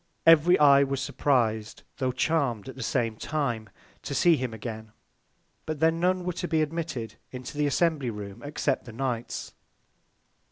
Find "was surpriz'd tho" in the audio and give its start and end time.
0.81-2.11